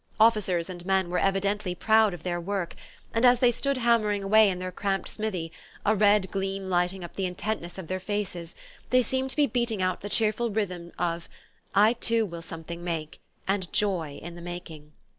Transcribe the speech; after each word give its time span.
Officers 0.19 0.67
and 0.67 0.83
men 0.83 1.11
were 1.11 1.19
evidently 1.19 1.75
proud 1.75 2.11
of 2.11 2.23
their 2.23 2.41
work, 2.41 2.73
and 3.13 3.23
as 3.23 3.37
they 3.37 3.51
stood 3.51 3.77
hammering 3.77 4.23
away 4.23 4.49
in 4.49 4.57
their 4.57 4.71
cramped 4.71 5.07
smithy, 5.07 5.51
a 5.85 5.93
red 5.93 6.31
gleam 6.31 6.67
lighting 6.71 7.03
up 7.03 7.15
the 7.15 7.27
intentness 7.27 7.77
of 7.77 7.85
their 7.85 7.99
faces, 7.99 8.55
they 8.89 9.03
seemed 9.03 9.29
to 9.29 9.35
be 9.35 9.45
beating 9.45 9.79
out 9.79 10.01
the 10.01 10.09
cheerful 10.09 10.49
rhythm 10.49 10.91
of 10.97 11.29
"I 11.75 11.93
too 11.93 12.25
will 12.25 12.41
something 12.41 12.83
make, 12.83 13.21
and 13.47 13.71
joy 13.71 14.17
in 14.23 14.33
the 14.33 14.41
making."... 14.41 14.93